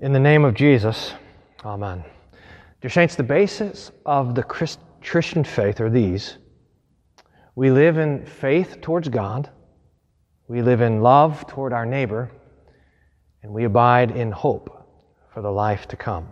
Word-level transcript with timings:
In 0.00 0.12
the 0.12 0.20
name 0.20 0.44
of 0.44 0.54
Jesus, 0.54 1.12
Amen. 1.64 2.04
Dear 2.80 2.88
Saints, 2.88 3.16
the 3.16 3.24
basis 3.24 3.90
of 4.06 4.36
the 4.36 4.44
Christ- 4.44 4.78
Christian 5.02 5.42
faith 5.42 5.80
are 5.80 5.90
these 5.90 6.38
we 7.56 7.72
live 7.72 7.98
in 7.98 8.24
faith 8.24 8.80
towards 8.80 9.08
God, 9.08 9.50
we 10.46 10.62
live 10.62 10.82
in 10.82 11.02
love 11.02 11.44
toward 11.48 11.72
our 11.72 11.84
neighbor, 11.84 12.30
and 13.42 13.52
we 13.52 13.64
abide 13.64 14.12
in 14.12 14.30
hope 14.30 14.88
for 15.34 15.42
the 15.42 15.50
life 15.50 15.88
to 15.88 15.96
come. 15.96 16.28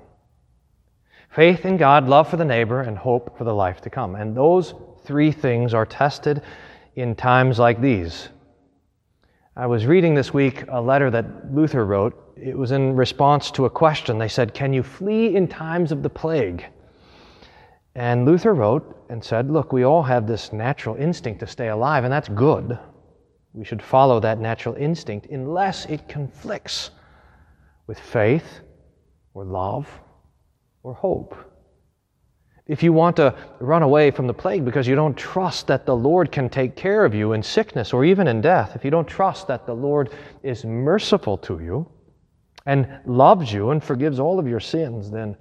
Faith 1.31 1.67
in 1.67 1.77
God, 1.77 2.07
love 2.07 2.29
for 2.29 2.37
the 2.37 2.45
neighbor, 2.45 2.83
and 2.83 2.97
hope 2.97 3.37
for 3.37 3.43
the 3.43 3.53
life 3.53 3.81
to 3.81 3.91
come. 3.91 4.15
And 4.15 4.37
those 4.37 4.75
three 5.03 5.33
things 5.33 5.75
are 5.75 5.85
tested 5.85 6.41
in 6.95 7.17
times 7.17 7.59
like 7.59 7.81
these. 7.81 8.29
I 9.57 9.67
was 9.67 9.87
reading 9.87 10.15
this 10.15 10.33
week 10.33 10.63
a 10.69 10.81
letter 10.81 11.11
that 11.11 11.53
Luther 11.53 11.85
wrote 11.85 12.26
it 12.47 12.57
was 12.57 12.71
in 12.71 12.95
response 12.95 13.51
to 13.53 13.65
a 13.65 13.71
question. 13.71 14.19
They 14.19 14.29
said, 14.29 14.55
Can 14.55 14.73
you 14.73 14.83
flee 14.83 15.35
in 15.35 15.49
times 15.49 15.91
of 15.91 16.03
the 16.03 16.11
plague? 16.11 16.65
And 17.97 18.25
Luther 18.25 18.55
wrote 18.55 19.05
and 19.09 19.23
said, 19.25 19.51
Look, 19.51 19.73
we 19.73 19.85
all 19.85 20.03
have 20.03 20.27
this 20.27 20.53
natural 20.53 20.97
instinct 20.97 21.41
to 21.41 21.47
stay 21.47 21.69
alive, 21.69 22.05
and 22.05 22.13
that's 22.13 22.29
good. 22.29 22.79
We 23.53 23.65
should 23.65 23.83
follow 23.83 24.21
that 24.21 24.39
natural 24.39 24.75
instinct 24.77 25.27
unless 25.31 25.87
it 25.87 26.09
conflicts 26.09 26.91
with 27.87 27.99
faith 27.99 28.61
or 29.35 29.45
love 29.45 29.89
or 30.83 30.95
hope. 30.95 31.35
If 32.67 32.83
you 32.83 32.93
want 32.93 33.17
to 33.17 33.35
run 33.61 33.83
away 33.83 34.11
from 34.11 34.27
the 34.27 34.35
plague 34.35 34.65
because 34.65 34.87
you 34.87 34.95
don't 34.95 35.17
trust 35.17 35.69
that 35.69 35.87
the 35.87 35.97
Lord 35.97 36.31
can 36.31 36.49
take 36.49 36.77
care 36.77 37.05
of 37.05 37.15
you 37.15 37.33
in 37.33 37.43
sickness 37.43 37.93
or 37.93 38.05
even 38.05 38.29
in 38.29 38.41
death, 38.41 38.77
if 38.77 38.85
you 38.85 38.91
don't 38.91 39.07
trust 39.07 39.49
that 39.49 39.67
the 39.67 39.75
Lord 39.75 40.13
is 40.43 40.65
merciful 40.65 41.39
to 41.39 41.61
you, 41.61 41.89
and 42.67 42.89
loves 43.07 43.53
you 43.53 43.71
and 43.71 43.83
forgives 43.83 44.19
all 44.19 44.39
of 44.39 44.49
your 44.49 44.61
sins, 44.61 45.11
then, 45.11 45.37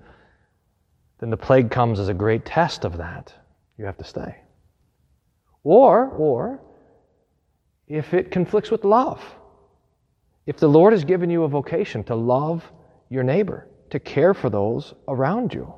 then 1.20 1.32
the 1.32 1.38
plague 1.38 1.72
comes 1.72 2.00
as 2.00 2.08
a 2.08 2.14
great 2.14 2.46
test 2.46 2.86
of 2.86 2.98
that. 2.98 3.34
You 3.77 3.86
have 3.86 3.98
to 3.98 4.04
stay. 4.04 4.38
Or, 5.64 6.05
or, 6.10 6.62
if 7.88 8.14
it 8.14 8.32
conflicts 8.32 8.70
with 8.70 8.86
love, 8.86 9.22
if 10.46 10.58
the 10.58 10.70
Lord 10.70 10.94
has 10.94 11.04
given 11.04 11.30
you 11.30 11.44
a 11.44 11.48
vocation 11.48 12.04
to 12.05 12.16
love 12.16 12.72
your 13.10 13.24
neighbor, 13.24 13.68
to 13.90 13.99
care 13.99 14.34
for 14.34 14.49
those 14.49 14.94
around 15.08 15.54
you, 15.54 15.74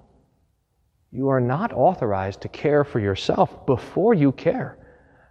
you 1.11 1.29
are 1.29 1.39
not 1.39 1.71
authorized 1.71 2.41
to 2.41 2.49
care 2.49 2.83
for 2.83 2.99
yourself 2.99 3.65
before 3.65 4.13
you 4.13 4.33
care 4.33 4.77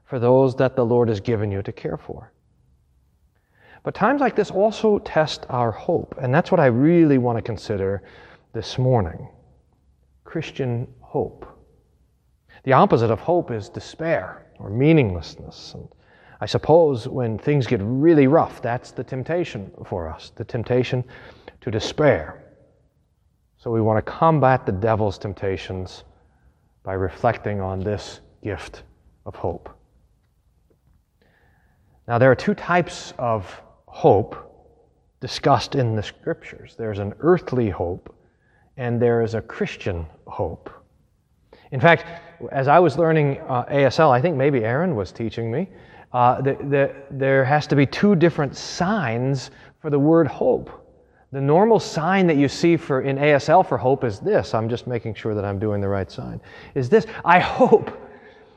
for 0.06 0.18
those 0.18 0.56
that 0.56 0.76
the 0.76 0.84
Lord 0.84 1.08
has 1.08 1.20
given 1.20 1.50
you 1.50 1.62
to 1.62 1.72
care 1.72 1.98
for. 1.98 2.32
But 3.86 3.94
times 3.94 4.20
like 4.20 4.34
this 4.34 4.50
also 4.50 4.98
test 4.98 5.46
our 5.48 5.70
hope, 5.70 6.16
and 6.20 6.34
that's 6.34 6.50
what 6.50 6.58
I 6.58 6.66
really 6.66 7.18
want 7.18 7.38
to 7.38 7.42
consider 7.42 8.02
this 8.52 8.78
morning 8.78 9.28
Christian 10.24 10.88
hope. 10.98 11.46
The 12.64 12.72
opposite 12.72 13.12
of 13.12 13.20
hope 13.20 13.52
is 13.52 13.68
despair 13.68 14.44
or 14.58 14.70
meaninglessness. 14.70 15.74
And 15.74 15.88
I 16.40 16.46
suppose 16.46 17.06
when 17.06 17.38
things 17.38 17.68
get 17.68 17.80
really 17.80 18.26
rough, 18.26 18.60
that's 18.60 18.90
the 18.90 19.04
temptation 19.04 19.70
for 19.84 20.08
us 20.08 20.32
the 20.34 20.44
temptation 20.44 21.04
to 21.60 21.70
despair. 21.70 22.42
So 23.56 23.70
we 23.70 23.80
want 23.80 24.04
to 24.04 24.10
combat 24.10 24.66
the 24.66 24.72
devil's 24.72 25.16
temptations 25.16 26.02
by 26.82 26.94
reflecting 26.94 27.60
on 27.60 27.78
this 27.78 28.18
gift 28.42 28.82
of 29.26 29.36
hope. 29.36 29.70
Now, 32.08 32.18
there 32.18 32.32
are 32.32 32.36
two 32.36 32.54
types 32.54 33.14
of 33.16 33.62
hope 33.96 34.36
discussed 35.20 35.74
in 35.74 35.96
the 35.96 36.02
scriptures. 36.02 36.74
There's 36.76 36.98
an 36.98 37.14
earthly 37.20 37.70
hope 37.70 38.14
and 38.76 39.00
there 39.00 39.22
is 39.22 39.32
a 39.32 39.40
Christian 39.40 40.04
hope. 40.26 40.68
In 41.70 41.80
fact, 41.80 42.04
as 42.52 42.68
I 42.68 42.78
was 42.78 42.98
learning 42.98 43.40
uh, 43.48 43.64
ASL, 43.64 44.10
I 44.10 44.20
think 44.20 44.36
maybe 44.36 44.64
Aaron 44.64 44.96
was 44.96 45.12
teaching 45.12 45.50
me, 45.50 45.70
uh, 46.12 46.42
the, 46.42 46.58
the, 46.68 46.94
there 47.10 47.42
has 47.42 47.66
to 47.68 47.74
be 47.74 47.86
two 47.86 48.14
different 48.14 48.54
signs 48.54 49.50
for 49.80 49.88
the 49.88 49.98
word 49.98 50.26
hope. 50.26 50.68
The 51.32 51.40
normal 51.40 51.80
sign 51.80 52.26
that 52.26 52.36
you 52.36 52.48
see 52.48 52.76
for 52.76 53.00
in 53.00 53.16
ASL 53.16 53.66
for 53.66 53.78
hope 53.78 54.04
is 54.04 54.20
this. 54.20 54.52
I'm 54.52 54.68
just 54.68 54.86
making 54.86 55.14
sure 55.14 55.34
that 55.34 55.46
I'm 55.46 55.58
doing 55.58 55.80
the 55.80 55.88
right 55.88 56.10
sign. 56.10 56.38
Is 56.74 56.90
this? 56.90 57.06
I 57.24 57.40
hope. 57.40 57.98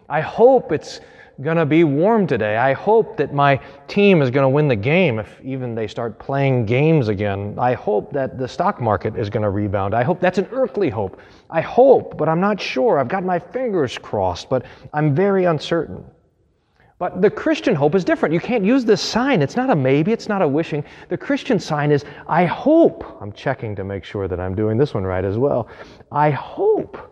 I 0.10 0.20
hope 0.20 0.74
it's 0.74 1.00
going 1.42 1.58
to 1.58 1.66
be 1.66 1.84
warm 1.84 2.28
today. 2.28 2.58
I 2.58 2.74
hope 2.74 3.16
that 3.18 3.34
my 3.34 3.60
team 3.88 4.22
is 4.22 4.30
going 4.30 4.44
to 4.44 4.50
win 4.50 4.68
the 4.68 4.76
game 4.76 5.20
if 5.20 5.40
even 5.42 5.74
they 5.74 5.88
start 5.88 6.20
playing 6.20 6.66
games 6.66 7.08
again. 7.08 7.56
I 7.58 7.74
hope 7.74 8.12
that 8.12 8.38
the 8.38 8.48
stock 8.48 8.82
market 8.82 9.16
is 9.16 9.30
going 9.30 9.44
to 9.44 9.50
rebound. 9.50 9.94
I 9.94 10.04
hope 10.04 10.20
that's 10.20 10.38
an 10.38 10.48
earthly 10.52 10.90
hope. 10.90 11.20
I 11.50 11.62
hope, 11.62 12.18
but 12.18 12.28
I'm 12.28 12.42
not 12.42 12.60
sure. 12.60 13.00
I've 13.00 13.08
got 13.08 13.24
my 13.24 13.40
fingers 13.40 13.98
crossed, 13.98 14.50
but 14.50 14.66
I'm 14.94 15.16
very 15.16 15.46
uncertain. 15.46 16.04
But 16.98 17.22
the 17.22 17.30
Christian 17.30 17.74
hope 17.74 17.96
is 17.96 18.04
different. 18.04 18.34
You 18.34 18.42
can't 18.42 18.66
use 18.66 18.84
this 18.84 19.02
sign. 19.02 19.42
It's 19.42 19.56
not 19.56 19.70
a 19.70 19.76
maybe, 19.76 20.12
it's 20.12 20.28
not 20.28 20.42
a 20.42 20.48
wishing. 20.48 20.84
The 21.08 21.18
Christian 21.18 21.58
sign 21.58 21.92
is 21.92 22.04
I 22.28 22.44
hope. 22.44 23.18
I'm 23.22 23.32
checking 23.32 23.74
to 23.78 23.86
make 23.86 24.04
sure 24.04 24.28
that 24.28 24.42
I'm 24.42 24.54
doing 24.54 24.78
this 24.78 24.94
one 24.94 25.06
right 25.06 25.24
as 25.24 25.38
well. 25.38 25.70
I 26.12 26.30
hope 26.32 27.09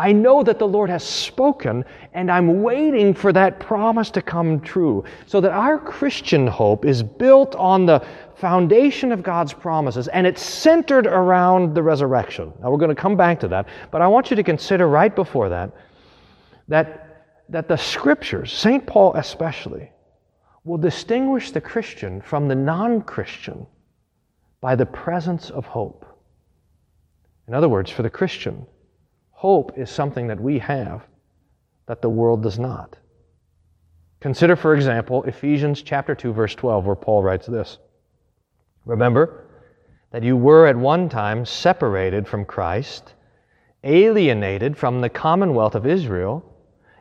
I 0.00 0.12
know 0.12 0.42
that 0.42 0.58
the 0.58 0.66
Lord 0.66 0.88
has 0.88 1.04
spoken, 1.04 1.84
and 2.14 2.30
I'm 2.30 2.62
waiting 2.62 3.12
for 3.12 3.34
that 3.34 3.60
promise 3.60 4.10
to 4.12 4.22
come 4.22 4.58
true. 4.60 5.04
So 5.26 5.42
that 5.42 5.50
our 5.50 5.78
Christian 5.78 6.46
hope 6.46 6.86
is 6.86 7.02
built 7.02 7.54
on 7.56 7.84
the 7.84 8.02
foundation 8.36 9.12
of 9.12 9.22
God's 9.22 9.52
promises, 9.52 10.08
and 10.08 10.26
it's 10.26 10.42
centered 10.42 11.06
around 11.06 11.74
the 11.74 11.82
resurrection. 11.82 12.50
Now, 12.62 12.70
we're 12.70 12.78
going 12.78 12.96
to 12.96 13.02
come 13.02 13.14
back 13.14 13.40
to 13.40 13.48
that, 13.48 13.68
but 13.90 14.00
I 14.00 14.08
want 14.08 14.30
you 14.30 14.36
to 14.36 14.42
consider 14.42 14.88
right 14.88 15.14
before 15.14 15.50
that 15.50 15.70
that, 16.68 17.26
that 17.50 17.68
the 17.68 17.76
scriptures, 17.76 18.54
St. 18.54 18.86
Paul 18.86 19.12
especially, 19.16 19.90
will 20.64 20.78
distinguish 20.78 21.50
the 21.50 21.60
Christian 21.60 22.22
from 22.22 22.48
the 22.48 22.54
non 22.54 23.02
Christian 23.02 23.66
by 24.62 24.76
the 24.76 24.86
presence 24.86 25.50
of 25.50 25.66
hope. 25.66 26.06
In 27.48 27.52
other 27.52 27.68
words, 27.68 27.90
for 27.90 28.02
the 28.02 28.08
Christian, 28.08 28.64
Hope 29.40 29.78
is 29.78 29.88
something 29.88 30.26
that 30.26 30.38
we 30.38 30.58
have 30.58 31.00
that 31.86 32.02
the 32.02 32.10
world 32.10 32.42
does 32.42 32.58
not. 32.58 32.98
Consider, 34.20 34.54
for 34.54 34.74
example, 34.74 35.22
Ephesians 35.22 35.80
chapter 35.80 36.14
2, 36.14 36.34
verse 36.34 36.54
12, 36.54 36.84
where 36.84 36.94
Paul 36.94 37.22
writes 37.22 37.46
this 37.46 37.78
Remember 38.84 39.46
that 40.10 40.22
you 40.22 40.36
were 40.36 40.66
at 40.66 40.76
one 40.76 41.08
time 41.08 41.46
separated 41.46 42.28
from 42.28 42.44
Christ, 42.44 43.14
alienated 43.82 44.76
from 44.76 45.00
the 45.00 45.08
commonwealth 45.08 45.74
of 45.74 45.86
Israel, 45.86 46.44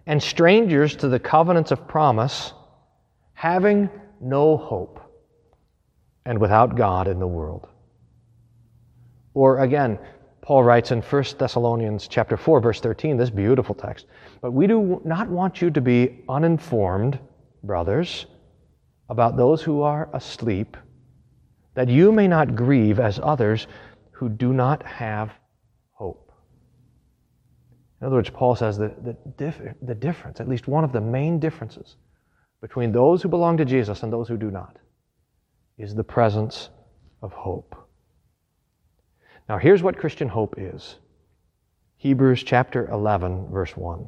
and 0.06 0.24
strangers 0.24 0.96
to 0.96 1.10
the 1.10 1.20
covenants 1.20 1.72
of 1.72 1.90
promise, 1.90 2.54
having 3.34 3.90
no 4.22 4.56
hope, 4.56 5.02
and 6.24 6.40
without 6.40 6.78
God 6.78 7.10
in 7.10 7.20
the 7.20 7.28
world. 7.28 7.68
Or 9.34 9.60
again, 9.60 10.00
Paul 10.50 10.64
writes 10.64 10.90
in 10.90 11.04
1 11.04 11.24
Thessalonians 11.38 12.08
chapter 12.08 12.36
4 12.36 12.60
verse 12.60 12.82
13 12.82 13.18
this 13.18 13.30
beautiful 13.30 13.76
text. 13.76 14.08
But 14.42 14.52
we 14.52 14.66
do 14.66 15.00
not 15.06 15.30
want 15.30 15.62
you 15.62 15.70
to 15.70 15.80
be 15.80 16.24
uninformed, 16.28 17.20
brothers, 17.62 18.26
about 19.10 19.38
those 19.38 19.62
who 19.62 19.84
are 19.84 20.10
asleep, 20.12 20.76
that 21.76 21.88
you 21.88 22.12
may 22.12 22.28
not 22.28 22.56
grieve 22.56 23.00
as 23.00 23.20
others 23.22 23.68
who 24.10 24.28
do 24.28 24.52
not 24.52 24.82
have 24.88 25.30
hope. 25.92 26.32
In 28.02 28.08
other 28.08 28.16
words, 28.16 28.32
Paul 28.32 28.56
says 28.56 28.76
that 28.80 29.04
the, 29.38 29.76
the 29.84 29.94
difference, 29.94 30.40
at 30.40 30.50
least 30.50 30.68
one 30.68 30.84
of 30.84 30.92
the 30.92 31.00
main 31.00 31.40
differences 31.40 31.96
between 32.60 32.92
those 32.92 33.22
who 33.22 33.30
belong 33.30 33.56
to 33.58 33.66
Jesus 33.66 34.02
and 34.02 34.12
those 34.12 34.28
who 34.28 34.36
do 34.36 34.50
not, 34.50 34.78
is 35.78 35.94
the 35.94 36.04
presence 36.04 36.70
of 37.22 37.34
hope. 37.34 37.79
Now, 39.50 39.58
here's 39.58 39.82
what 39.82 39.98
Christian 39.98 40.30
hope 40.30 40.56
is 40.60 40.98
Hebrews 41.98 42.44
chapter 42.44 42.88
11, 42.90 43.48
verse 43.52 43.76
1. 43.76 44.08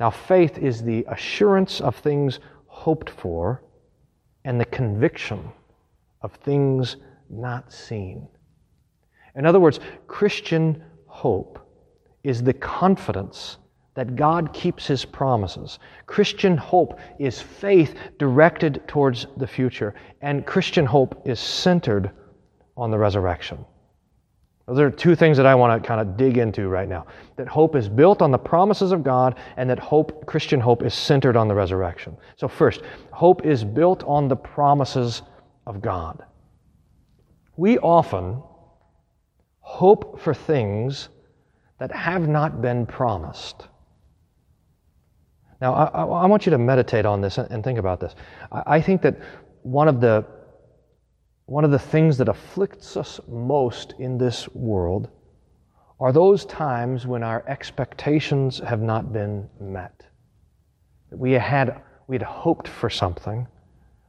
Now, 0.00 0.10
faith 0.10 0.58
is 0.58 0.82
the 0.82 1.06
assurance 1.08 1.80
of 1.80 1.94
things 1.94 2.40
hoped 2.66 3.08
for 3.08 3.62
and 4.44 4.60
the 4.60 4.64
conviction 4.64 5.48
of 6.22 6.32
things 6.34 6.96
not 7.30 7.72
seen. 7.72 8.26
In 9.36 9.46
other 9.46 9.60
words, 9.60 9.78
Christian 10.08 10.82
hope 11.06 11.60
is 12.24 12.42
the 12.42 12.52
confidence 12.52 13.58
that 13.94 14.16
God 14.16 14.52
keeps 14.52 14.88
His 14.88 15.04
promises. 15.04 15.78
Christian 16.06 16.56
hope 16.56 16.98
is 17.20 17.40
faith 17.40 17.94
directed 18.18 18.82
towards 18.88 19.28
the 19.36 19.46
future, 19.46 19.94
and 20.20 20.44
Christian 20.44 20.84
hope 20.84 21.22
is 21.24 21.38
centered 21.38 22.10
on 22.76 22.90
the 22.90 22.98
resurrection. 22.98 23.64
Those 24.66 24.78
are 24.78 24.90
two 24.90 25.16
things 25.16 25.36
that 25.36 25.46
I 25.46 25.54
want 25.54 25.82
to 25.82 25.86
kind 25.86 26.00
of 26.00 26.16
dig 26.16 26.38
into 26.38 26.68
right 26.68 26.88
now. 26.88 27.06
That 27.36 27.48
hope 27.48 27.74
is 27.74 27.88
built 27.88 28.22
on 28.22 28.30
the 28.30 28.38
promises 28.38 28.92
of 28.92 29.02
God, 29.02 29.38
and 29.56 29.68
that 29.68 29.78
hope, 29.78 30.24
Christian 30.26 30.60
hope, 30.60 30.84
is 30.84 30.94
centered 30.94 31.36
on 31.36 31.48
the 31.48 31.54
resurrection. 31.54 32.16
So, 32.36 32.46
first, 32.46 32.82
hope 33.10 33.44
is 33.44 33.64
built 33.64 34.04
on 34.04 34.28
the 34.28 34.36
promises 34.36 35.22
of 35.66 35.82
God. 35.82 36.24
We 37.56 37.78
often 37.78 38.40
hope 39.60 40.20
for 40.20 40.32
things 40.32 41.08
that 41.78 41.90
have 41.90 42.28
not 42.28 42.62
been 42.62 42.86
promised. 42.86 43.66
Now, 45.60 45.74
I, 45.74 46.04
I, 46.04 46.26
want 46.26 46.46
you 46.46 46.50
to 46.50 46.58
meditate 46.58 47.06
on 47.06 47.20
this 47.20 47.38
and 47.38 47.62
think 47.62 47.78
about 47.78 48.00
this. 48.00 48.14
I, 48.50 48.62
I 48.66 48.80
think 48.80 49.02
that 49.02 49.16
one 49.62 49.88
of 49.88 50.00
the 50.00 50.24
one 51.46 51.64
of 51.64 51.70
the 51.70 51.78
things 51.78 52.18
that 52.18 52.28
afflicts 52.28 52.96
us 52.96 53.20
most 53.28 53.94
in 53.98 54.18
this 54.18 54.48
world 54.54 55.08
are 56.00 56.12
those 56.12 56.44
times 56.44 57.06
when 57.06 57.22
our 57.22 57.44
expectations 57.46 58.58
have 58.60 58.80
not 58.80 59.12
been 59.12 59.48
met. 59.60 60.06
We 61.10 61.32
had, 61.32 61.82
we 62.06 62.16
had 62.16 62.22
hoped 62.22 62.66
for 62.68 62.90
something, 62.90 63.46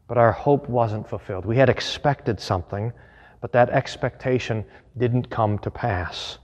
but 0.07 0.17
our 0.17 0.31
hope 0.31 0.69
wasn't 0.69 1.07
fulfilled. 1.07 1.45
We 1.45 1.57
had 1.57 1.69
expected 1.69 2.39
something, 2.39 2.93
but 3.41 3.51
that 3.51 3.69
expectation 3.69 4.65
didn't 4.97 5.29
come 5.29 5.59
to 5.59 5.71
pass. 5.71 6.37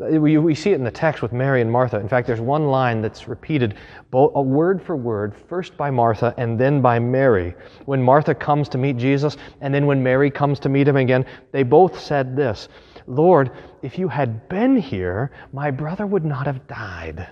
Uh, 0.00 0.20
we, 0.20 0.38
we 0.38 0.54
see 0.54 0.70
it 0.70 0.76
in 0.76 0.84
the 0.84 0.90
text 0.90 1.22
with 1.22 1.32
Mary 1.32 1.60
and 1.60 1.70
Martha. 1.70 1.98
In 1.98 2.08
fact, 2.08 2.26
there's 2.26 2.40
one 2.40 2.68
line 2.68 3.02
that's 3.02 3.26
repeated 3.26 3.74
both, 4.10 4.30
uh, 4.36 4.38
a 4.38 4.42
word 4.42 4.80
for 4.80 4.96
word, 4.96 5.34
first 5.48 5.76
by 5.76 5.90
Martha 5.90 6.34
and 6.38 6.58
then 6.58 6.80
by 6.80 6.98
Mary. 6.98 7.54
When 7.86 8.02
Martha 8.02 8.34
comes 8.34 8.68
to 8.70 8.78
meet 8.78 8.96
Jesus, 8.96 9.36
and 9.60 9.74
then 9.74 9.86
when 9.86 10.02
Mary 10.02 10.30
comes 10.30 10.60
to 10.60 10.68
meet 10.68 10.86
him 10.86 10.96
again, 10.96 11.26
they 11.50 11.64
both 11.64 11.98
said 11.98 12.36
this 12.36 12.68
Lord, 13.06 13.50
if 13.82 13.98
you 13.98 14.06
had 14.08 14.48
been 14.48 14.76
here, 14.76 15.32
my 15.52 15.70
brother 15.70 16.06
would 16.06 16.24
not 16.24 16.46
have 16.46 16.66
died. 16.68 17.28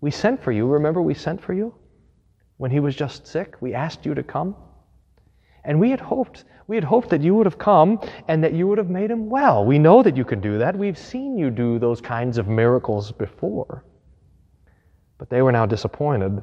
We 0.00 0.10
sent 0.10 0.42
for 0.42 0.52
you. 0.52 0.66
Remember, 0.66 1.00
we 1.00 1.14
sent 1.14 1.42
for 1.42 1.54
you 1.54 1.74
when 2.58 2.70
he 2.70 2.78
was 2.78 2.94
just 2.94 3.26
sick? 3.26 3.56
We 3.60 3.74
asked 3.74 4.06
you 4.06 4.14
to 4.14 4.22
come. 4.22 4.54
And 5.64 5.80
we 5.80 5.90
had 5.90 6.00
hoped, 6.00 6.44
we 6.72 6.76
had 6.76 6.84
hoped 6.84 7.10
that 7.10 7.20
you 7.20 7.34
would 7.34 7.44
have 7.44 7.58
come 7.58 8.00
and 8.28 8.42
that 8.42 8.54
you 8.54 8.66
would 8.66 8.78
have 8.78 8.88
made 8.88 9.10
him 9.10 9.28
well. 9.28 9.62
We 9.62 9.78
know 9.78 10.02
that 10.02 10.16
you 10.16 10.24
can 10.24 10.40
do 10.40 10.56
that. 10.56 10.74
We've 10.74 10.96
seen 10.96 11.36
you 11.36 11.50
do 11.50 11.78
those 11.78 12.00
kinds 12.00 12.38
of 12.38 12.48
miracles 12.48 13.12
before. 13.12 13.84
But 15.18 15.28
they 15.28 15.42
were 15.42 15.52
now 15.52 15.66
disappointed 15.66 16.42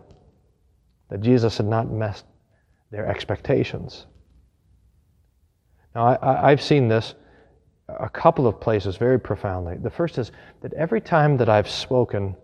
that 1.09 1.21
Jesus 1.21 1.57
had 1.57 1.65
not 1.65 1.89
met 1.89 2.21
their 2.91 3.07
expectations. 3.07 4.05
Now, 5.95 6.19
I, 6.21 6.51
have 6.51 6.61
seen 6.61 6.87
this 6.87 7.15
a 7.87 8.07
couple 8.07 8.45
of 8.45 8.61
places 8.61 8.97
very 8.97 9.19
profoundly. 9.19 9.77
The 9.81 9.89
first 9.89 10.19
is 10.19 10.31
that 10.61 10.73
every 10.73 11.01
time 11.01 11.37
that 11.37 11.49
I've 11.49 11.67
spoken, 11.67 12.35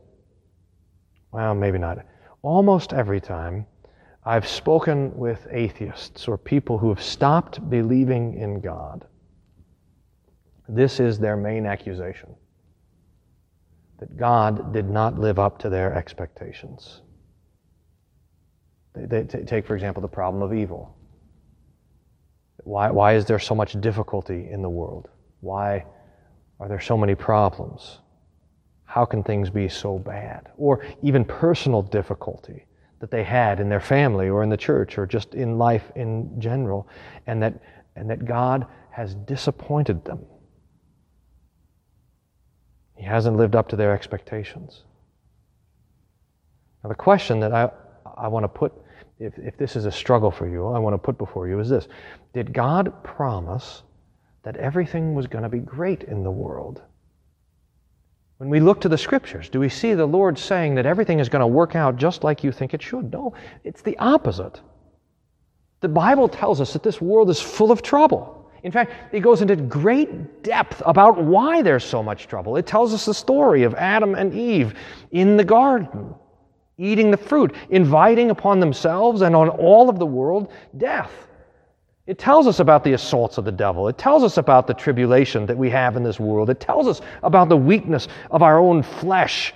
well, 1.32 1.54
maybe 1.54 1.78
not, 1.78 2.00
almost 2.42 2.94
every 2.94 3.22
time, 3.22 3.68
I've 4.28 4.48
spoken 4.48 5.16
with 5.16 5.48
atheists 5.52 6.28
or 6.28 6.36
people 6.38 6.80
who 6.80 6.90
have 6.90 7.02
stopped 7.02 7.70
believing 7.70 8.34
in 8.40 8.60
God. 8.60 9.06
This 10.68 11.00
is 11.00 11.20
their 11.20 11.38
main 11.38 11.68
accusation 11.68 12.34
that 14.00 14.18
God 14.18 14.74
did 14.74 14.90
not 14.90 15.20
live 15.20 15.38
up 15.38 15.60
to 15.60 15.70
their 15.70 15.94
expectations. 15.94 17.02
They, 18.94 19.06
they 19.06 19.24
t- 19.24 19.46
take, 19.46 19.68
for 19.68 19.76
example, 19.76 20.02
the 20.02 20.08
problem 20.08 20.42
of 20.42 20.54
evil. 20.54 20.98
Why, 22.64 22.90
why 22.90 23.14
is 23.14 23.26
there 23.26 23.38
so 23.38 23.54
much 23.54 23.80
difficulty 23.80 24.50
in 24.50 24.64
the 24.64 24.70
world? 24.70 25.08
Why 25.42 25.86
are 26.60 26.68
there 26.68 26.82
so 26.82 26.98
many 26.98 27.14
problems? 27.14 28.00
How 28.86 29.06
can 29.06 29.22
things 29.22 29.52
be 29.52 29.70
so 29.70 30.00
bad? 30.00 30.50
Or 30.58 30.84
even 31.04 31.26
personal 31.26 31.84
difficulty 31.84 32.66
that 33.06 33.12
they 33.12 33.24
had 33.24 33.60
in 33.60 33.70
their 33.70 33.80
family 33.80 34.30
or 34.30 34.42
in 34.42 34.50
the 34.50 34.58
church 34.58 34.98
or 34.98 35.06
just 35.06 35.36
in 35.36 35.60
life 35.60 35.92
in 35.96 36.42
general, 36.42 36.88
and 37.28 37.40
that, 37.40 37.54
and 37.96 38.10
that 38.10 38.26
God 38.26 38.66
has 38.90 39.14
disappointed 39.14 40.04
them. 40.04 40.26
He 42.96 43.04
hasn't 43.04 43.38
lived 43.38 43.56
up 43.56 43.68
to 43.70 43.76
their 43.76 43.94
expectations. 43.94 44.86
Now, 46.84 46.90
the 46.90 46.96
question 46.96 47.40
that 47.42 47.54
I, 47.54 47.70
I 48.18 48.28
want 48.28 48.44
to 48.44 48.48
put, 48.48 48.74
if, 49.20 49.38
if 49.38 49.56
this 49.56 49.76
is 49.76 49.86
a 49.86 49.92
struggle 49.92 50.32
for 50.32 50.50
you, 50.50 50.66
I 50.66 50.80
want 50.80 50.96
to 50.96 50.98
put 50.98 51.20
before 51.20 51.48
you 51.48 51.60
is 51.60 51.70
this 51.70 51.88
Did 52.34 52.54
God 52.54 52.92
promise 53.04 53.84
that 54.42 54.58
everything 54.58 55.14
was 55.14 55.28
going 55.28 55.44
to 55.44 55.50
be 55.50 55.60
great 55.60 56.06
in 56.06 56.24
the 56.24 56.32
world? 56.32 56.82
When 58.38 58.50
we 58.50 58.60
look 58.60 58.82
to 58.82 58.90
the 58.90 58.98
scriptures, 58.98 59.48
do 59.48 59.60
we 59.60 59.70
see 59.70 59.94
the 59.94 60.06
Lord 60.06 60.38
saying 60.38 60.76
that 60.76 60.86
everything 60.86 61.20
is 61.20 61.30
going 61.30 61.40
to 61.40 61.48
work 61.48 61.76
out 61.76 61.96
just 61.96 62.24
like 62.24 62.44
you 62.44 62.52
think 62.52 62.74
it 62.74 62.82
should? 62.82 63.12
No, 63.12 63.34
it's 63.64 63.82
the 63.82 63.98
opposite. 63.98 64.60
The 65.80 65.88
Bible 65.88 66.28
tells 66.28 66.60
us 66.60 66.74
that 66.74 66.84
this 66.84 67.00
world 67.00 67.30
is 67.30 67.40
full 67.40 67.72
of 67.72 67.82
trouble. 67.82 68.52
In 68.64 68.72
fact, 68.72 68.92
it 69.14 69.20
goes 69.20 69.42
into 69.42 69.56
great 69.56 70.44
depth 70.44 70.82
about 70.86 71.24
why 71.24 71.62
there's 71.62 71.84
so 71.84 72.02
much 72.02 72.28
trouble. 72.28 72.58
It 72.58 72.66
tells 72.66 72.94
us 72.94 73.06
the 73.06 73.14
story 73.14 73.64
of 73.64 73.76
Adam 73.76 74.16
and 74.16 74.34
Eve 74.34 74.74
in 75.12 75.38
the 75.38 75.44
garden, 75.44 76.16
eating 76.78 77.12
the 77.12 77.18
fruit, 77.18 77.56
inviting 77.70 78.32
upon 78.32 78.60
themselves 78.60 79.22
and 79.22 79.36
on 79.36 79.50
all 79.50 79.88
of 79.88 80.00
the 80.00 80.06
world 80.06 80.52
death. 80.78 81.12
It 82.08 82.20
tells 82.20 82.46
us 82.46 82.60
about 82.60 82.84
the 82.84 82.94
assaults 82.94 83.38
of 83.38 83.46
the 83.46 83.52
devil. 83.52 83.88
It 83.88 83.98
tells 83.98 84.24
us 84.24 84.38
about 84.38 84.68
the 84.68 84.74
tribulation 84.76 85.46
that 85.48 85.58
we 85.58 85.70
have 85.72 85.96
in 85.96 86.04
this 86.04 86.20
world. 86.20 86.50
It 86.50 86.60
tells 86.60 86.88
us 86.88 87.02
about 87.24 87.50
the 87.50 87.58
weakness 87.58 88.08
of 88.30 88.44
our 88.44 88.60
own 88.60 88.84
flesh. 88.84 89.54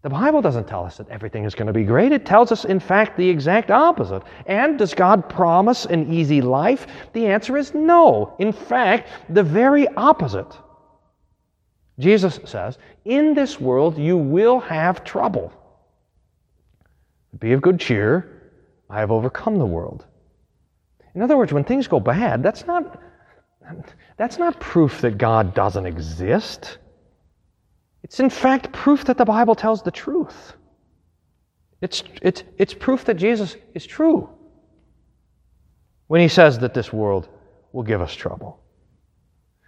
The 0.00 0.08
Bible 0.08 0.40
doesn't 0.40 0.66
tell 0.66 0.84
us 0.84 0.96
that 0.96 1.08
everything 1.10 1.44
is 1.44 1.54
going 1.54 1.66
to 1.66 1.72
be 1.72 1.84
great. 1.84 2.12
It 2.12 2.24
tells 2.24 2.50
us, 2.50 2.64
in 2.64 2.80
fact, 2.80 3.18
the 3.18 3.28
exact 3.28 3.70
opposite. 3.70 4.22
And 4.46 4.78
does 4.78 4.94
God 4.94 5.28
promise 5.28 5.84
an 5.84 6.10
easy 6.10 6.40
life? 6.40 6.86
The 7.12 7.26
answer 7.26 7.58
is 7.58 7.74
no. 7.74 8.34
In 8.38 8.52
fact, 8.52 9.10
the 9.28 9.42
very 9.42 9.86
opposite. 9.88 10.56
Jesus 11.98 12.40
says, 12.44 12.78
In 13.04 13.34
this 13.34 13.60
world 13.60 13.98
you 13.98 14.16
will 14.16 14.60
have 14.60 15.04
trouble. 15.04 15.52
Be 17.38 17.52
of 17.52 17.60
good 17.60 17.78
cheer. 17.78 18.52
I 18.88 19.00
have 19.00 19.10
overcome 19.10 19.58
the 19.58 19.66
world. 19.66 20.06
In 21.18 21.22
other 21.24 21.36
words, 21.36 21.52
when 21.52 21.64
things 21.64 21.88
go 21.88 21.98
bad, 21.98 22.44
that's 22.44 22.64
not, 22.64 23.02
that's 24.16 24.38
not 24.38 24.60
proof 24.60 25.00
that 25.00 25.18
God 25.18 25.52
doesn't 25.52 25.84
exist. 25.84 26.78
It's 28.04 28.20
in 28.20 28.30
fact 28.30 28.70
proof 28.70 29.04
that 29.06 29.18
the 29.18 29.24
Bible 29.24 29.56
tells 29.56 29.82
the 29.82 29.90
truth. 29.90 30.52
It's, 31.80 32.04
it's, 32.22 32.44
it's 32.56 32.72
proof 32.72 33.04
that 33.06 33.14
Jesus 33.14 33.56
is 33.74 33.84
true 33.84 34.30
when 36.06 36.20
he 36.20 36.28
says 36.28 36.56
that 36.60 36.72
this 36.72 36.92
world 36.92 37.28
will 37.72 37.82
give 37.82 38.00
us 38.00 38.14
trouble. 38.14 38.62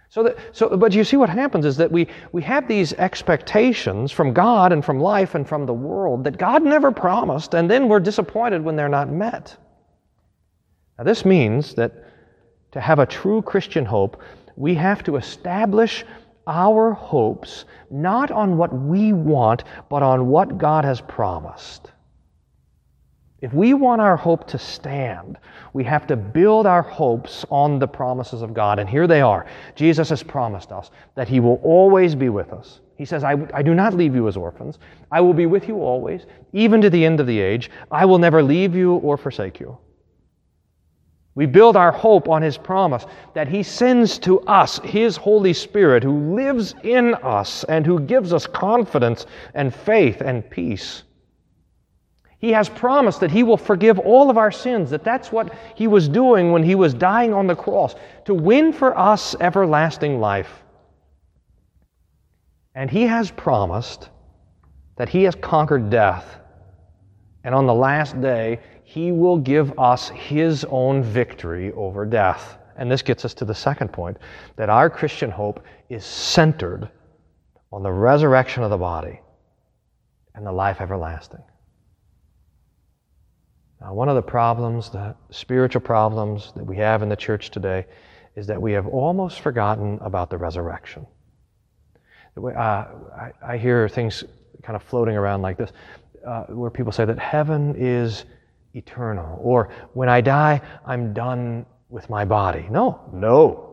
So, 0.07 0.23
that, 0.23 0.37
so, 0.53 0.77
but 0.77 0.93
you 0.93 1.03
see 1.03 1.17
what 1.17 1.29
happens 1.29 1.65
is 1.65 1.75
that 1.75 1.91
we, 1.91 2.07
we 2.31 2.43
have 2.43 2.69
these 2.69 2.93
expectations 2.93 4.09
from 4.13 4.31
God 4.31 4.71
and 4.71 4.85
from 4.85 5.01
life 5.01 5.35
and 5.35 5.45
from 5.45 5.65
the 5.65 5.73
world 5.73 6.23
that 6.23 6.37
God 6.37 6.63
never 6.63 6.93
promised, 6.93 7.55
and 7.55 7.69
then 7.69 7.89
we're 7.89 7.99
disappointed 7.99 8.63
when 8.63 8.77
they're 8.77 8.87
not 8.87 9.09
met. 9.11 9.57
Now, 11.01 11.05
this 11.05 11.25
means 11.25 11.73
that 11.73 11.93
to 12.73 12.79
have 12.79 12.99
a 12.99 13.07
true 13.07 13.41
Christian 13.41 13.85
hope, 13.85 14.21
we 14.55 14.75
have 14.75 15.01
to 15.05 15.15
establish 15.15 16.05
our 16.45 16.91
hopes 16.91 17.65
not 17.89 18.29
on 18.29 18.55
what 18.55 18.71
we 18.71 19.11
want, 19.11 19.63
but 19.89 20.03
on 20.03 20.27
what 20.27 20.59
God 20.59 20.85
has 20.85 21.01
promised. 21.01 21.91
If 23.41 23.51
we 23.51 23.73
want 23.73 23.99
our 23.99 24.15
hope 24.15 24.45
to 24.49 24.59
stand, 24.59 25.39
we 25.73 25.83
have 25.85 26.05
to 26.05 26.15
build 26.15 26.67
our 26.67 26.83
hopes 26.83 27.45
on 27.49 27.79
the 27.79 27.87
promises 27.87 28.43
of 28.43 28.53
God. 28.53 28.77
And 28.77 28.87
here 28.87 29.07
they 29.07 29.21
are. 29.21 29.47
Jesus 29.73 30.09
has 30.09 30.21
promised 30.21 30.71
us 30.71 30.91
that 31.15 31.27
He 31.27 31.39
will 31.39 31.59
always 31.63 32.13
be 32.13 32.29
with 32.29 32.53
us. 32.53 32.79
He 32.95 33.05
says, 33.05 33.23
I, 33.23 33.37
I, 33.55 33.63
do 33.63 33.73
not 33.73 33.95
leave 33.95 34.13
you 34.13 34.27
as 34.27 34.37
orphans. 34.37 34.77
I 35.11 35.19
will 35.19 35.33
be 35.33 35.47
with 35.47 35.67
you 35.67 35.77
always, 35.77 36.27
even 36.53 36.79
to 36.81 36.91
the 36.91 37.03
end 37.03 37.19
of 37.19 37.25
the 37.25 37.39
age. 37.39 37.71
I 37.89 38.05
will 38.05 38.19
never 38.19 38.43
leave 38.43 38.75
you 38.75 38.97
or 38.97 39.17
forsake 39.17 39.59
you. 39.59 39.79
We 41.33 41.45
build 41.45 41.77
our 41.77 41.91
hope 41.91 42.27
on 42.27 42.41
His 42.41 42.57
promise 42.57 43.05
that 43.33 43.47
He 43.47 43.63
sends 43.63 44.19
to 44.19 44.41
us 44.41 44.79
His 44.83 45.15
Holy 45.15 45.53
Spirit 45.53 46.03
who 46.03 46.35
lives 46.35 46.75
in 46.83 47.15
us 47.15 47.63
and 47.65 47.85
who 47.85 47.99
gives 47.99 48.33
us 48.33 48.45
confidence 48.45 49.25
and 49.53 49.73
faith 49.73 50.21
and 50.21 50.49
peace. 50.49 51.03
He 52.39 52.51
has 52.51 52.67
promised 52.67 53.19
that 53.21 53.31
He 53.31 53.43
will 53.43 53.55
forgive 53.55 53.99
all 53.99 54.29
of 54.29 54.37
our 54.37 54.51
sins, 54.51 54.89
that 54.89 55.03
that's 55.03 55.31
what 55.31 55.53
He 55.75 55.87
was 55.87 56.09
doing 56.09 56.51
when 56.51 56.63
He 56.63 56.75
was 56.75 56.93
dying 56.93 57.33
on 57.33 57.47
the 57.47 57.55
cross, 57.55 57.95
to 58.25 58.33
win 58.33 58.73
for 58.73 58.97
us 58.97 59.35
everlasting 59.39 60.19
life. 60.19 60.63
And 62.75 62.89
He 62.89 63.03
has 63.03 63.31
promised 63.31 64.09
that 64.97 65.07
He 65.07 65.23
has 65.23 65.35
conquered 65.35 65.89
death. 65.89 66.40
And 67.43 67.55
on 67.55 67.65
the 67.65 67.73
last 67.73 68.19
day, 68.21 68.59
he 68.83 69.11
will 69.11 69.37
give 69.37 69.77
us 69.79 70.09
his 70.09 70.65
own 70.65 71.03
victory 71.03 71.71
over 71.73 72.05
death. 72.05 72.57
And 72.77 72.91
this 72.91 73.01
gets 73.01 73.25
us 73.25 73.33
to 73.35 73.45
the 73.45 73.55
second 73.55 73.91
point 73.93 74.17
that 74.55 74.69
our 74.69 74.89
Christian 74.89 75.31
hope 75.31 75.63
is 75.89 76.05
centered 76.05 76.89
on 77.71 77.83
the 77.83 77.91
resurrection 77.91 78.63
of 78.63 78.69
the 78.69 78.77
body 78.77 79.19
and 80.35 80.45
the 80.45 80.51
life 80.51 80.81
everlasting. 80.81 81.43
Now, 83.81 83.93
one 83.93 84.09
of 84.09 84.15
the 84.15 84.21
problems, 84.21 84.89
the 84.89 85.15
spiritual 85.31 85.81
problems 85.81 86.53
that 86.55 86.63
we 86.63 86.77
have 86.77 87.01
in 87.01 87.09
the 87.09 87.15
church 87.15 87.49
today, 87.49 87.87
is 88.35 88.47
that 88.47 88.61
we 88.61 88.71
have 88.73 88.87
almost 88.87 89.41
forgotten 89.41 89.97
about 90.01 90.29
the 90.29 90.37
resurrection. 90.37 91.05
Uh, 92.37 92.49
I, 92.59 93.31
I, 93.45 93.57
hear 93.57 93.89
things 93.89 94.23
kind 94.63 94.77
of 94.77 94.83
floating 94.83 95.17
around 95.17 95.41
like 95.41 95.57
this, 95.57 95.73
uh, 96.25 96.43
where 96.45 96.69
people 96.69 96.91
say 96.91 97.05
that 97.05 97.19
heaven 97.19 97.75
is 97.77 98.25
eternal, 98.73 99.39
or 99.41 99.69
when 99.93 100.09
I 100.09 100.21
die, 100.21 100.61
I'm 100.85 101.13
done 101.13 101.65
with 101.89 102.09
my 102.09 102.25
body. 102.25 102.67
No, 102.69 103.01
no. 103.13 103.67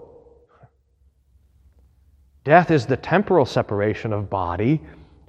Death 2.44 2.70
is 2.70 2.86
the 2.86 2.96
temporal 2.96 3.44
separation 3.44 4.12
of 4.12 4.30
body 4.30 4.80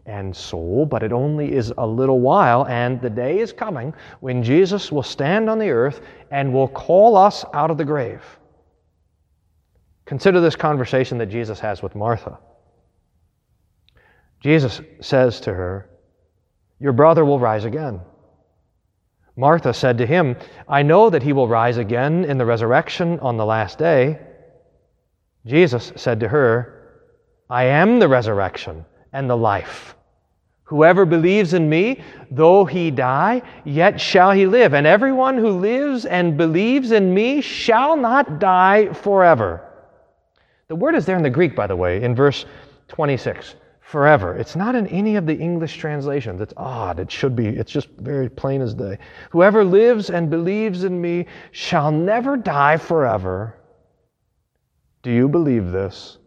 and 0.06 0.36
soul, 0.36 0.86
but 0.86 1.04
it 1.04 1.12
only 1.12 1.54
is 1.54 1.72
a 1.78 1.86
little 1.86 2.20
while, 2.20 2.66
and 2.66 3.00
the 3.02 3.10
day 3.10 3.40
is 3.40 3.54
coming 3.54 3.94
when 4.22 4.42
Jesus 4.42 4.92
will 4.92 5.04
stand 5.04 5.50
on 5.50 5.60
the 5.60 5.70
earth 5.70 6.02
and 6.32 6.52
will 6.52 6.68
call 6.68 7.16
us 7.16 7.46
out 7.54 7.70
of 7.70 7.78
the 7.78 7.86
grave. 7.86 8.24
Consider 10.06 10.42
this 10.42 10.56
conversation 10.56 11.20
that 11.20 11.28
Jesus 11.28 11.60
has 11.60 11.84
with 11.84 11.94
Martha. 11.94 12.40
Jesus 14.40 14.82
says 15.02 15.40
to 15.42 15.54
her, 15.54 15.89
Your 16.80 16.94
brother 16.94 17.26
will 17.26 17.40
rise 17.40 17.66
again. 17.66 18.02
Martha 19.36 19.74
said 19.74 19.98
to 19.98 20.06
him, 20.06 20.36
I 20.68 20.84
know 20.84 21.10
that 21.10 21.24
he 21.24 21.34
will 21.34 21.48
rise 21.48 21.78
again 21.78 22.26
in 22.26 22.38
the 22.38 22.46
resurrection 22.46 23.20
on 23.20 23.38
the 23.38 23.46
last 23.46 23.78
day. 23.78 24.20
Jesus 25.46 25.94
said 25.96 26.20
to 26.20 26.28
her, 26.28 27.04
I 27.50 27.66
am 27.66 28.00
the 28.00 28.08
resurrection 28.08 28.86
and 29.14 29.30
the 29.30 29.38
life. 29.38 29.96
Whoever 30.64 31.06
believes 31.06 31.54
in 31.54 31.68
me, 31.68 32.02
though 32.30 32.64
he 32.64 32.92
die, 32.92 33.42
yet 33.66 34.00
shall 34.00 34.32
he 34.32 34.46
live. 34.46 34.74
And 34.74 34.86
everyone 34.86 35.38
who 35.38 35.50
lives 35.50 36.06
and 36.06 36.38
believes 36.38 36.92
in 36.92 37.14
me 37.14 37.42
shall 37.42 37.98
not 37.98 38.40
die 38.40 38.94
forever. 38.94 39.66
The 40.68 40.76
word 40.76 40.96
is 40.96 41.06
there 41.06 41.18
in 41.18 41.24
the 41.24 41.30
Greek, 41.30 41.56
by 41.56 41.66
the 41.66 41.76
way, 41.76 42.04
in 42.04 42.14
verse 42.14 42.46
26 42.90 43.56
forever. 43.90 44.38
It's 44.38 44.56
not 44.56 44.76
in 44.76 44.86
any 44.88 45.16
of 45.16 45.26
the 45.26 45.36
English 45.36 45.78
translations. 45.78 46.42
It's 46.42 46.54
odd. 46.56 47.00
It 47.00 47.12
should 47.12 47.36
be. 47.36 47.48
It's 47.48 47.72
just 47.72 47.90
very 47.98 48.30
plain 48.30 48.62
as 48.62 48.76
day. 48.76 49.00
Whoever 49.32 49.64
lives 49.64 50.12
and 50.12 50.30
believes 50.30 50.84
in 50.84 51.02
me 51.02 51.26
shall 51.50 51.92
never 51.92 52.38
die 52.38 52.78
forever. 52.78 53.56
Do 55.02 55.10
you 55.10 55.28
believe 55.28 55.72
this? 55.72 56.20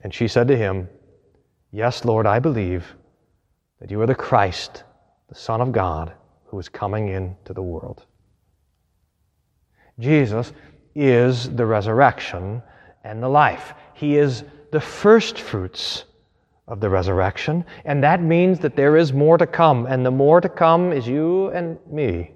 And 0.00 0.14
she 0.14 0.28
said 0.28 0.48
to 0.48 0.56
him, 0.56 0.88
Yes, 1.72 2.06
Lord, 2.06 2.26
I 2.26 2.38
believe 2.38 2.86
that 3.78 3.90
you 3.90 4.00
are 4.00 4.06
the 4.06 4.14
Christ, 4.14 4.82
the 5.28 5.34
Son 5.34 5.60
of 5.60 5.72
God, 5.72 6.14
who 6.46 6.58
is 6.58 6.70
coming 6.70 7.08
into 7.08 7.52
the 7.52 7.60
world. 7.60 8.06
Jesus 9.98 10.54
is 10.94 11.54
the 11.54 11.66
resurrection 11.66 12.62
and 13.04 13.22
the 13.22 13.28
life. 13.28 13.74
He 13.92 14.16
is 14.16 14.42
the 14.72 14.80
first 14.80 15.38
fruits 15.38 16.04
of 16.68 16.80
the 16.80 16.90
resurrection, 16.90 17.64
and 17.84 18.02
that 18.02 18.22
means 18.22 18.58
that 18.60 18.76
there 18.76 18.96
is 18.96 19.12
more 19.12 19.38
to 19.38 19.46
come, 19.46 19.86
and 19.86 20.04
the 20.04 20.10
more 20.10 20.40
to 20.40 20.48
come 20.48 20.92
is 20.92 21.06
you 21.06 21.48
and 21.50 21.78
me. 21.90 22.32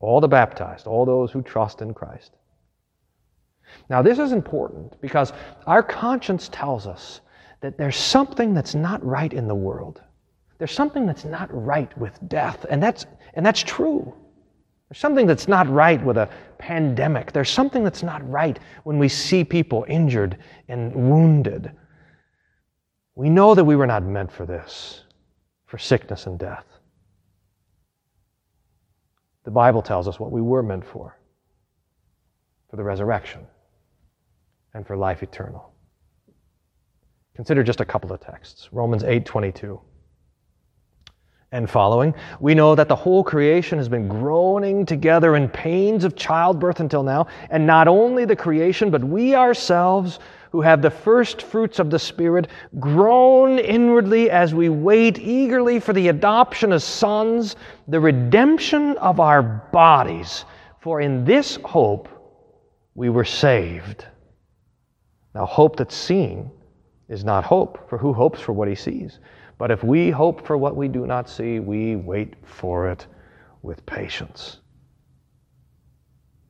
All 0.00 0.20
the 0.20 0.28
baptized, 0.28 0.86
all 0.86 1.04
those 1.04 1.30
who 1.30 1.42
trust 1.42 1.82
in 1.82 1.92
Christ. 1.92 2.32
Now, 3.88 4.02
this 4.02 4.18
is 4.18 4.32
important 4.32 5.00
because 5.00 5.32
our 5.66 5.82
conscience 5.82 6.48
tells 6.48 6.86
us 6.86 7.20
that 7.60 7.76
there's 7.76 7.96
something 7.96 8.54
that's 8.54 8.74
not 8.74 9.04
right 9.04 9.32
in 9.32 9.46
the 9.46 9.54
world. 9.54 10.00
There's 10.58 10.72
something 10.72 11.06
that's 11.06 11.24
not 11.24 11.48
right 11.52 11.96
with 11.98 12.18
death, 12.28 12.64
and 12.70 12.82
that's, 12.82 13.04
and 13.34 13.44
that's 13.44 13.62
true. 13.62 14.14
There's 14.90 14.98
something 14.98 15.26
that's 15.26 15.46
not 15.46 15.68
right 15.68 16.04
with 16.04 16.16
a 16.16 16.28
pandemic. 16.58 17.30
There's 17.30 17.48
something 17.48 17.84
that's 17.84 18.02
not 18.02 18.28
right 18.28 18.58
when 18.82 18.98
we 18.98 19.08
see 19.08 19.44
people 19.44 19.86
injured 19.88 20.38
and 20.66 20.92
wounded. 20.92 21.70
We 23.14 23.30
know 23.30 23.54
that 23.54 23.64
we 23.64 23.76
were 23.76 23.86
not 23.86 24.02
meant 24.02 24.32
for 24.32 24.46
this, 24.46 25.04
for 25.66 25.78
sickness 25.78 26.26
and 26.26 26.40
death. 26.40 26.64
The 29.44 29.52
Bible 29.52 29.80
tells 29.80 30.08
us 30.08 30.18
what 30.18 30.32
we 30.32 30.42
were 30.42 30.62
meant 30.62 30.84
for 30.84 31.16
for 32.68 32.76
the 32.76 32.84
resurrection 32.84 33.46
and 34.74 34.84
for 34.86 34.96
life 34.96 35.22
eternal. 35.22 35.72
Consider 37.36 37.62
just 37.62 37.80
a 37.80 37.84
couple 37.84 38.12
of 38.12 38.20
texts. 38.20 38.68
Romans 38.72 39.04
8:22 39.04 39.80
and 41.52 41.68
following, 41.68 42.14
we 42.38 42.54
know 42.54 42.74
that 42.74 42.88
the 42.88 42.94
whole 42.94 43.24
creation 43.24 43.76
has 43.78 43.88
been 43.88 44.06
groaning 44.06 44.86
together 44.86 45.34
in 45.34 45.48
pains 45.48 46.04
of 46.04 46.14
childbirth 46.14 46.78
until 46.78 47.02
now, 47.02 47.26
and 47.50 47.66
not 47.66 47.88
only 47.88 48.24
the 48.24 48.36
creation, 48.36 48.90
but 48.90 49.02
we 49.02 49.34
ourselves 49.34 50.20
who 50.52 50.60
have 50.60 50.82
the 50.82 50.90
first 50.90 51.42
fruits 51.42 51.78
of 51.78 51.90
the 51.90 51.98
Spirit 51.98 52.48
groan 52.78 53.58
inwardly 53.58 54.30
as 54.30 54.54
we 54.54 54.68
wait 54.68 55.18
eagerly 55.18 55.80
for 55.80 55.92
the 55.92 56.08
adoption 56.08 56.72
as 56.72 56.84
sons, 56.84 57.56
the 57.88 58.00
redemption 58.00 58.96
of 58.98 59.20
our 59.20 59.42
bodies. 59.42 60.44
For 60.80 61.00
in 61.00 61.24
this 61.24 61.56
hope 61.64 62.08
we 62.94 63.10
were 63.10 63.24
saved. 63.24 64.06
Now, 65.34 65.46
hope 65.46 65.76
that's 65.76 65.94
seen 65.94 66.50
is 67.08 67.24
not 67.24 67.44
hope, 67.44 67.88
for 67.88 67.98
who 67.98 68.12
hopes 68.12 68.40
for 68.40 68.52
what 68.52 68.68
he 68.68 68.74
sees? 68.74 69.18
But 69.60 69.70
if 69.70 69.84
we 69.84 70.08
hope 70.08 70.46
for 70.46 70.56
what 70.56 70.74
we 70.74 70.88
do 70.88 71.06
not 71.06 71.28
see, 71.28 71.60
we 71.60 71.94
wait 71.94 72.32
for 72.46 72.88
it 72.88 73.06
with 73.60 73.84
patience. 73.84 74.56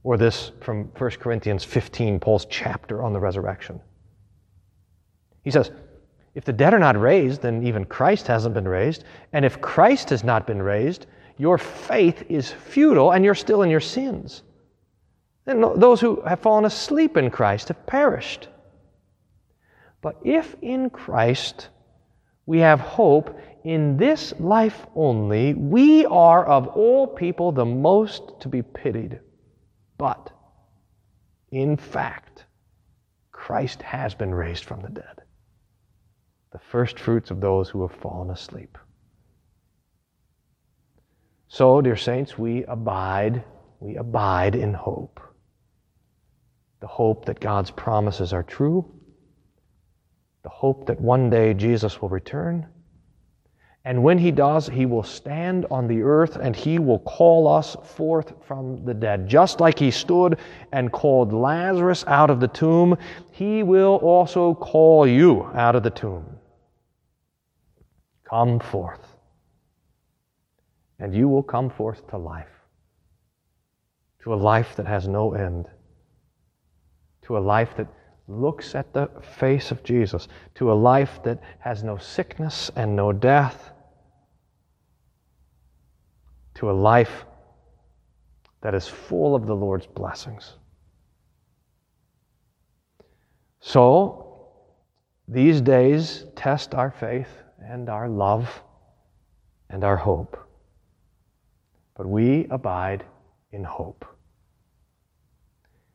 Or 0.05 0.17
this 0.17 0.53
from 0.61 0.85
1 0.97 1.11
Corinthians 1.19 1.65
15, 1.65 2.21
Paul's 2.21 2.45
chapter 2.45 3.03
on 3.03 3.13
the 3.13 3.19
resurrection. 3.19 3.81
He 5.43 5.51
says, 5.51 5.73
If 6.37 6.45
the 6.45 6.53
dead 6.53 6.73
are 6.73 6.79
not 6.79 6.97
raised, 6.97 7.43
then 7.43 7.65
even 7.65 7.85
Christ 7.85 8.29
hasn't 8.29 8.55
been 8.55 8.69
raised. 8.69 9.03
And 9.33 9.45
if 9.45 9.61
Christ 9.61 10.11
has 10.11 10.23
not 10.23 10.47
been 10.47 10.63
raised, 10.63 11.07
your 11.37 11.59
faith 11.59 12.23
is 12.29 12.53
futile 12.53 13.11
and 13.11 13.25
you're 13.25 13.35
still 13.35 13.63
in 13.63 13.71
your 13.71 13.81
sins. 13.81 14.45
And 15.47 15.65
those 15.83 16.01
who 16.01 16.21
have 16.21 16.39
fallen 16.39 16.65
asleep 16.65 17.17
in 17.17 17.29
Christ 17.33 17.67
have 17.67 17.87
perished. 17.87 18.47
But 20.01 20.17
if 20.23 20.55
in 20.63 20.91
Christ 20.91 21.71
we 22.47 22.59
have 22.59 22.81
hope 22.81 23.39
in 23.65 23.97
this 23.97 24.33
life 24.41 24.87
only, 24.95 25.55
we 25.55 26.07
are 26.07 26.45
of 26.47 26.69
all 26.69 27.07
people 27.07 27.53
the 27.53 27.65
most 27.65 28.41
to 28.41 28.49
be 28.49 28.63
pitied. 28.63 29.21
But 29.99 30.33
in 31.51 31.77
fact, 31.77 32.47
Christ 33.33 33.83
has 33.83 34.15
been 34.15 34.35
raised 34.35 34.65
from 34.65 34.81
the 34.81 34.89
dead, 34.89 35.23
the 36.53 36.59
first 36.59 36.99
fruits 36.99 37.31
of 37.31 37.41
those 37.41 37.69
who 37.69 37.83
have 37.83 37.99
fallen 38.01 38.31
asleep. 38.31 38.79
So, 41.49 41.81
dear 41.81 41.97
saints, 41.97 42.39
we 42.39 42.65
abide, 42.65 43.43
we 43.81 43.97
abide 43.97 44.55
in 44.55 44.73
hope. 44.73 45.21
The 46.81 46.87
hope 46.87 47.27
that 47.27 47.41
God's 47.41 47.71
promises 47.71 48.33
are 48.33 48.43
true 48.43 49.00
the 50.43 50.49
hope 50.49 50.87
that 50.87 51.01
one 51.01 51.31
day 51.31 51.55
Jesus 51.55 52.01
will 52.01 52.09
return. 52.09 52.67
And 53.85 54.03
when 54.03 54.19
he 54.19 54.31
does, 54.31 54.69
he 54.69 54.85
will 54.85 55.03
stand 55.03 55.67
on 55.71 55.89
the 55.89 56.03
earth 56.03 56.37
and 56.37 56.55
he 56.55 56.79
will 56.79 56.99
call 56.99 57.49
us 57.49 57.77
forth 57.83 58.35
from 58.47 58.85
the 58.85 58.93
dead. 58.93 59.27
Just 59.27 59.59
like 59.59 59.79
he 59.79 59.91
stood 59.91 60.39
and 60.73 60.93
called 60.93 61.33
Lazarus 61.33 62.05
out 62.07 62.29
of 62.29 62.41
the 62.41 62.49
tomb, 62.49 62.97
he 63.33 63.63
will 63.63 63.97
also 63.97 64.55
call 64.55 65.07
you 65.07 65.45
out 65.55 65.77
of 65.77 65.83
the 65.83 65.91
tomb. 65.91 66.27
Come 68.29 68.61
forth. 68.61 69.17
And 70.99 71.15
you 71.15 71.29
will 71.29 71.43
come 71.43 71.71
forth 71.71 72.07
to 72.09 72.19
life, 72.19 72.53
to 74.23 74.35
a 74.35 74.37
life 74.37 74.77
that 74.77 74.87
has 74.87 75.09
no 75.09 75.33
end, 75.33 75.67
to 77.23 77.39
a 77.39 77.41
life 77.41 77.75
that 77.79 77.87
looks 78.29 78.75
at 78.75 78.93
the 78.93 79.09
face 79.39 79.71
of 79.71 79.83
Jesus, 79.83 80.29
to 80.55 80.73
a 80.73 80.75
life 80.75 81.21
that 81.25 81.41
has 81.59 81.83
no 81.83 81.97
sickness 81.97 82.71
and 82.77 82.95
no 82.95 83.13
death, 83.13 83.73
to 86.55 86.71
a 86.71 86.73
life 86.73 87.25
that 88.61 88.75
is 88.75 88.87
full 88.87 89.35
of 89.35 89.47
the 89.47 89.57
Lord's 89.57 89.87
blessings. 89.87 90.55
So, 93.61 94.49
these 95.29 95.61
days 95.61 96.25
test 96.35 96.75
our 96.75 96.91
faith 96.91 97.29
and 97.63 97.89
our 97.89 98.09
love 98.09 98.63
and 99.69 99.85
our 99.85 99.97
hope. 99.97 100.37
But 101.97 102.07
we 102.07 102.47
abide 102.51 103.05
in 103.53 103.63
hope. 103.63 104.05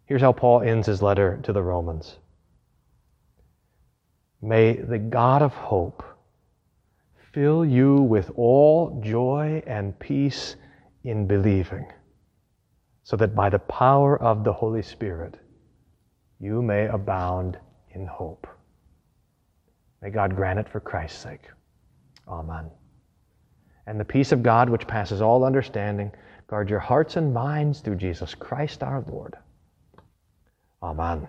Here's 0.05 0.21
how 0.21 0.33
Paul 0.33 0.61
ends 0.61 0.87
his 0.87 1.01
letter 1.01 1.39
to 1.43 1.53
the 1.53 1.63
Romans. 1.63 2.17
May 4.41 4.73
the 4.73 4.99
God 4.99 5.41
of 5.41 5.53
hope 5.53 6.03
fill 7.33 7.65
you 7.65 7.95
with 7.95 8.31
all 8.35 9.01
joy 9.03 9.63
and 9.65 9.97
peace 9.99 10.55
in 11.03 11.25
believing, 11.25 11.85
so 13.03 13.17
that 13.17 13.35
by 13.35 13.49
the 13.49 13.59
power 13.59 14.21
of 14.21 14.43
the 14.43 14.53
Holy 14.53 14.83
Spirit 14.83 15.39
you 16.39 16.61
may 16.61 16.85
abound 16.87 17.57
in 17.91 18.05
hope. 18.05 18.47
May 20.01 20.11
God 20.11 20.35
grant 20.35 20.59
it 20.59 20.69
for 20.69 20.79
Christ's 20.79 21.19
sake. 21.19 21.49
Amen. 22.27 22.69
And 23.87 23.99
the 23.99 24.05
peace 24.05 24.31
of 24.31 24.43
God, 24.43 24.69
which 24.69 24.87
passes 24.87 25.21
all 25.21 25.43
understanding, 25.43 26.11
guard 26.47 26.69
your 26.69 26.79
hearts 26.79 27.15
and 27.15 27.33
minds 27.33 27.79
through 27.79 27.95
Jesus 27.95 28.35
Christ 28.35 28.83
our 28.83 29.03
Lord. 29.07 29.35
Amen. 30.81 31.27